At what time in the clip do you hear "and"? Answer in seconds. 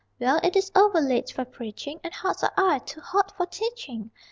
2.03-2.11